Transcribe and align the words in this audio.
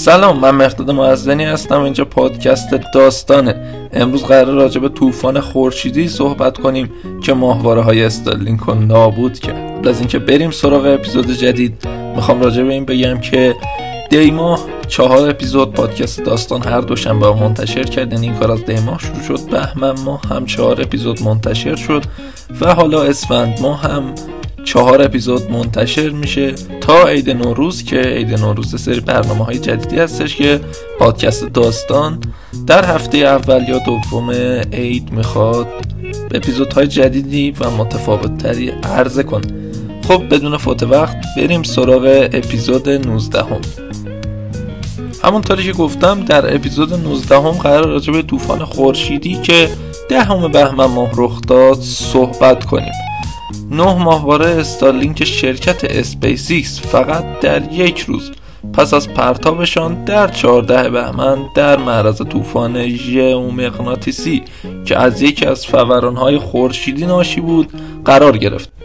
سلام 0.00 0.38
من 0.38 0.50
مقداد 0.50 0.90
معزنی 0.90 1.44
هستم 1.44 1.80
اینجا 1.80 2.04
پادکست 2.04 2.74
داستانه. 2.94 3.54
امروز 3.92 4.24
قرار 4.24 4.54
راجع 4.54 4.80
به 4.80 4.88
طوفان 4.88 5.40
خورشیدی 5.40 6.08
صحبت 6.08 6.58
کنیم 6.58 6.90
که 7.22 7.32
ماهواره 7.32 7.80
های 7.80 8.04
استارلینک 8.04 8.60
رو 8.60 8.74
نابود 8.74 9.38
کرد. 9.38 9.88
از 9.88 9.98
اینکه 9.98 10.18
بریم 10.18 10.50
سراغ 10.50 10.86
اپیزود 10.86 11.30
جدید 11.30 11.88
می‌خوام 12.16 12.40
راجع 12.42 12.62
به 12.62 12.72
این 12.72 12.84
بگم 12.84 13.20
که 13.20 13.54
دی 14.10 14.30
ماه 14.30 14.60
چهار 14.88 15.30
اپیزود 15.30 15.72
پادکست 15.72 16.24
داستان 16.24 16.62
هر 16.62 16.80
دوشنبه 16.80 17.34
منتشر 17.34 17.84
کرد 17.84 18.12
یعنی 18.12 18.26
این 18.26 18.36
کار 18.36 18.52
از 18.52 18.64
دی 18.64 18.80
ماه 18.80 18.98
شروع 18.98 19.22
شد 19.22 19.50
بهمن 19.50 20.00
ماه 20.00 20.20
هم 20.30 20.46
چهار 20.46 20.80
اپیزود 20.80 21.22
منتشر 21.22 21.76
شد 21.76 22.02
و 22.60 22.74
حالا 22.74 23.02
اسفند 23.02 23.58
ماه 23.62 23.82
هم 23.82 24.14
چهار 24.70 25.02
اپیزود 25.02 25.50
منتشر 25.50 26.10
میشه 26.10 26.52
تا 26.80 27.08
عید 27.08 27.30
نوروز 27.30 27.84
که 27.84 28.00
عید 28.00 28.38
نوروز 28.38 28.82
سری 28.82 29.00
برنامه 29.00 29.44
های 29.44 29.58
جدیدی 29.58 29.98
هستش 29.98 30.36
که 30.36 30.60
پادکست 30.98 31.44
داستان 31.44 32.20
در 32.66 32.84
هفته 32.84 33.18
اول 33.18 33.68
یا 33.68 33.78
دوم 33.78 34.30
عید 34.72 35.12
می‌خواد 35.12 35.66
اپیزودهای 36.34 36.86
جدیدی 36.86 37.54
و 37.60 37.70
متفاوت 37.70 38.38
تری 38.38 38.68
عرضه 38.70 39.22
کن 39.22 39.40
خب 40.08 40.34
بدون 40.34 40.56
فوت 40.56 40.82
وقت 40.82 41.16
بریم 41.36 41.62
سراغ 41.62 42.28
اپیزود 42.32 42.88
19 42.88 43.42
هم. 43.42 43.60
همونطوری 45.24 45.64
که 45.64 45.72
گفتم 45.72 46.24
در 46.24 46.54
اپیزود 46.54 46.94
19 46.94 47.36
هم 47.36 47.50
قرار 47.50 47.86
راجع 47.86 48.12
به 48.12 48.22
طوفان 48.22 48.64
خورشیدی 48.64 49.34
که 49.34 49.68
دهم 50.08 50.48
بهمن 50.48 50.84
ماه 50.84 51.10
رخ 51.16 51.40
داد 51.48 51.78
صحبت 51.80 52.64
کنیم 52.64 53.09
نه 53.70 53.94
ماهواره 53.94 54.46
Starlink 54.46 55.24
شرکت 55.24 55.84
اسپیسیکس 55.84 56.80
فقط 56.80 57.40
در 57.40 57.72
یک 57.72 58.00
روز 58.00 58.30
پس 58.72 58.94
از 58.94 59.08
پرتابشان 59.08 60.04
در 60.04 60.28
14 60.28 60.90
بهمن 60.90 61.38
در 61.54 61.76
معرض 61.76 62.22
طوفان 62.28 62.88
ژئومغناطیسی 62.88 64.42
که 64.84 64.98
از 64.98 65.22
یکی 65.22 65.46
از 65.46 65.66
فورانهای 65.66 66.38
خورشیدی 66.38 67.06
ناشی 67.06 67.40
بود 67.40 67.72
قرار 68.04 68.38
گرفت. 68.38 68.79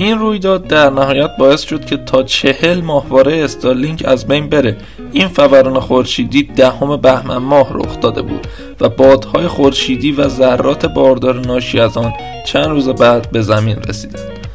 این 0.00 0.18
رویداد 0.18 0.66
در 0.66 0.90
نهایت 0.90 1.30
باعث 1.38 1.62
شد 1.62 1.84
که 1.84 1.96
تا 1.96 2.22
چهل 2.22 2.80
ماهواره 2.80 3.44
Starlink 3.44 4.02
از 4.06 4.26
بین 4.26 4.48
بره. 4.48 4.76
این 5.12 5.28
فوران 5.28 5.80
خورشیدی 5.80 6.42
دهم 6.42 6.96
بهمن 6.96 7.36
ماه 7.36 7.68
رخ 7.74 8.00
داده 8.00 8.22
بود 8.22 8.46
و 8.80 8.88
بادهای 8.88 9.46
خورشیدی 9.46 10.12
و 10.12 10.28
ذرات 10.28 10.86
باردار 10.86 11.40
ناشی 11.40 11.80
از 11.80 11.96
آن 11.96 12.12
چند 12.46 12.66
روز 12.66 12.88
بعد 12.88 13.30
به 13.30 13.42
زمین 13.42 13.76
رسیدند. 13.76 14.48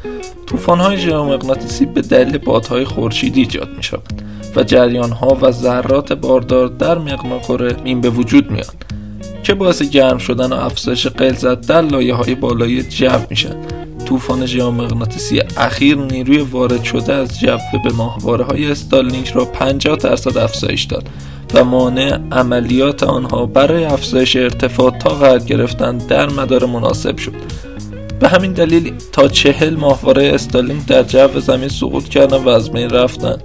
طوفان‌های 0.46 0.98
ژئومغناطیسی 0.98 1.86
به 1.86 2.00
دلیل 2.00 2.38
بادهای 2.38 2.84
خورشیدی 2.84 3.40
ایجاد 3.40 3.68
می 3.76 3.82
شود 3.82 4.22
و 4.56 4.62
جریانها 4.62 5.38
و 5.42 5.50
ذرات 5.50 6.12
باردار 6.12 6.68
در 6.68 6.98
مقناطور 6.98 7.76
این 7.84 8.00
به 8.00 8.10
وجود 8.10 8.50
میاد 8.50 8.76
که 9.42 9.54
باعث 9.54 9.82
گرم 9.82 10.18
شدن 10.18 10.52
و 10.52 10.56
افزایش 10.56 11.06
غلظت 11.06 11.68
در 11.68 11.82
لایه 11.82 12.14
های 12.14 12.34
بالای 12.34 12.82
جو 12.82 13.10
میشن 13.30 13.56
طوفان 14.06 14.46
ژئومغناطیسی 14.46 15.40
اخیر 15.56 15.96
نیروی 15.96 16.38
وارد 16.38 16.84
شده 16.84 17.12
از 17.14 17.40
جو 17.40 17.58
به 17.84 17.92
ماهواره 17.92 18.44
های 18.44 18.70
استالینک 18.70 19.28
را 19.28 19.44
50 19.44 19.96
درصد 19.96 20.38
افزایش 20.38 20.82
داد 20.82 21.08
و 21.54 21.64
مانع 21.64 22.18
عملیات 22.32 23.02
آنها 23.02 23.46
برای 23.46 23.84
افزایش 23.84 24.36
ارتفاع 24.36 24.90
تا 24.98 25.10
قرار 25.10 25.38
گرفتن 25.38 25.98
در 25.98 26.28
مدار 26.28 26.66
مناسب 26.66 27.18
شد. 27.18 27.32
به 28.20 28.28
همین 28.28 28.52
دلیل 28.52 28.92
تا 29.12 29.28
چهل 29.28 29.76
ماهواره 29.76 30.34
Starlink 30.34 30.86
در 30.86 31.02
جو 31.02 31.40
زمین 31.40 31.68
سقوط 31.68 32.04
کردن 32.04 32.36
و 32.36 32.48
از 32.48 32.70
بین 32.72 32.90
رفتن 32.90 33.36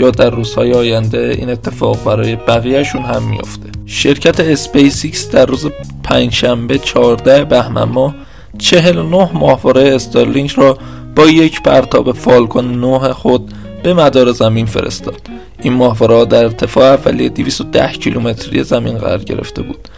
یا 0.00 0.10
در 0.10 0.30
روزهای 0.30 0.72
آینده 0.72 1.34
این 1.38 1.50
اتفاق 1.50 2.04
برای 2.04 2.36
بقیهشون 2.36 3.02
هم 3.02 3.22
میافته. 3.22 3.68
شرکت 3.86 4.40
اسپیسیکس 4.40 5.30
در 5.30 5.46
روز 5.46 5.66
پنجشنبه 6.02 6.78
14 6.78 7.44
بهمن 7.44 7.84
ماه 7.84 8.14
49 8.58 9.30
ماهواره 9.34 9.94
Starlink 9.94 10.50
را 10.50 10.78
با 11.16 11.26
یک 11.26 11.62
پرتاب 11.62 12.12
Falcon 12.12 12.80
9 12.80 13.12
خود 13.12 13.52
به 13.82 13.94
مدار 13.94 14.32
زمین 14.32 14.66
فرستاد. 14.66 15.20
این 15.62 15.72
ماهواره 15.72 16.24
در 16.24 16.44
ارتفاع 16.44 16.84
اولیه 16.84 17.28
210 17.28 17.92
کیلومتری 17.92 18.62
زمین 18.62 18.98
قرار 18.98 19.18
گرفته 19.18 19.62
بود 19.62 19.88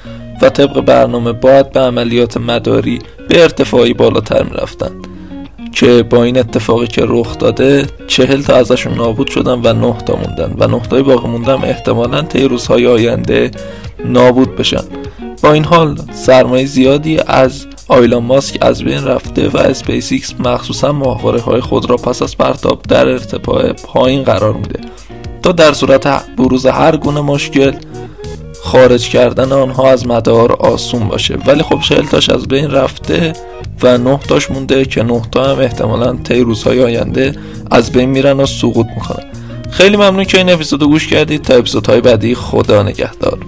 و 0.42 0.50
طبق 0.50 0.80
برنامه 0.80 1.32
باید 1.32 1.72
به 1.72 1.80
عملیات 1.80 2.36
مداری 2.36 2.98
به 3.28 3.42
ارتفاعی 3.42 3.94
بالاتر 3.94 4.42
می‌رفتند 4.42 5.06
که 5.72 6.02
با 6.02 6.24
این 6.24 6.38
اتفاقی 6.38 6.86
که 6.86 7.02
رخ 7.06 7.38
داده 7.38 7.86
چهل 8.06 8.42
تا 8.42 8.54
ازشون 8.54 8.94
نابود 8.94 9.28
شدن 9.28 9.60
و 9.64 9.72
نه 9.72 9.98
تا 10.06 10.16
موندن 10.16 10.54
و 10.58 10.66
نه 10.66 10.80
تای 10.80 11.02
باقی 11.02 11.28
موندن 11.28 11.54
احتمالا 11.54 12.22
طی 12.22 12.44
روزهای 12.44 12.86
آینده 12.86 13.50
نابود 14.04 14.56
بشن. 14.56 14.84
با 15.42 15.52
این 15.52 15.64
حال 15.64 15.98
سرمایه 16.12 16.66
زیادی 16.66 17.18
از 17.26 17.66
آیلان 17.92 18.22
ماسک 18.22 18.58
از 18.60 18.82
بین 18.82 19.04
رفته 19.04 19.48
و 19.48 19.56
اسپیس 19.56 20.34
مخصوصا 20.38 20.92
ماهواره 20.92 21.40
های 21.40 21.60
خود 21.60 21.90
را 21.90 21.96
پس 21.96 22.22
از 22.22 22.36
پرتاب 22.36 22.82
در 22.82 23.08
ارتفاع 23.08 23.72
پایین 23.72 24.22
قرار 24.22 24.52
میده. 24.52 24.80
تا 25.42 25.52
در 25.52 25.72
صورت 25.72 26.36
بروز 26.36 26.66
هر 26.66 26.96
گونه 26.96 27.20
مشکل 27.20 27.72
خارج 28.62 29.08
کردن 29.08 29.52
آنها 29.52 29.90
از 29.90 30.06
مدار 30.06 30.52
آسون 30.52 31.08
باشه. 31.08 31.38
ولی 31.46 31.62
خب 31.62 31.80
چهل 31.80 32.06
تاش 32.06 32.30
از 32.30 32.48
بین 32.48 32.70
رفته 32.70 33.32
و 33.82 33.98
نه 33.98 34.18
تاش 34.28 34.50
مونده 34.50 34.84
که 34.84 35.02
نه 35.02 35.22
تا 35.32 35.44
هم 35.44 35.58
احتمالا 35.58 36.16
طی 36.24 36.40
روزهای 36.40 36.82
آینده 36.82 37.34
از 37.70 37.92
بین 37.92 38.08
میرن 38.08 38.40
و 38.40 38.46
سقوط 38.46 38.86
می‌کنن. 38.86 39.24
خیلی 39.70 39.96
ممنون 39.96 40.24
که 40.24 40.38
این 40.38 40.50
اپیزود 40.50 40.82
گوش 40.82 41.06
کردید. 41.06 41.42
تا 41.42 41.54
اپیزودهای 41.54 42.00
بعدی 42.00 42.34
خدا 42.34 42.82
نگهدار. 42.82 43.38